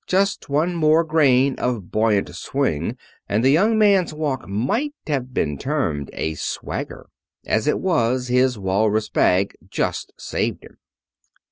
Just 0.07 0.49
one 0.49 0.73
more 0.73 1.03
grain 1.03 1.53
of 1.59 1.91
buoyant 1.91 2.33
swing 2.35 2.97
and 3.29 3.43
the 3.43 3.51
young 3.51 3.77
man's 3.77 4.11
walk 4.15 4.47
might 4.49 4.95
have 5.05 5.31
been 5.31 5.59
termed 5.59 6.09
a 6.13 6.33
swagger. 6.33 7.05
As 7.45 7.67
it 7.67 7.79
was, 7.79 8.27
his 8.27 8.57
walrus 8.57 9.09
bag 9.09 9.53
just 9.69 10.11
saved 10.17 10.63
him. 10.63 10.79